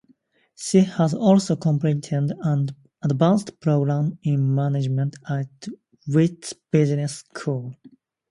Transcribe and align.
She 0.55 0.79
has 0.79 1.13
also 1.13 1.55
completed 1.55 2.33
an 2.41 2.69
advanced 3.03 3.59
programme 3.59 4.17
in 4.23 4.55
management 4.55 5.15
at 5.29 5.67
Wits 6.07 6.55
Business 6.71 7.17
School. 7.35 7.75